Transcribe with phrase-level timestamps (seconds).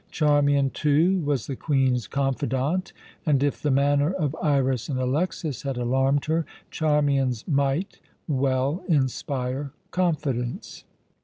[0.09, 2.91] Charmian, too, was the Queen's confidante;
[3.23, 9.73] and if the manner of Iras and Alexas had alarmed her, Charmian's might well inspire
[9.91, 10.85] confidence.